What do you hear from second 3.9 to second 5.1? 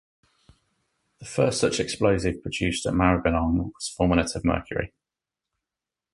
fulminate of mercury.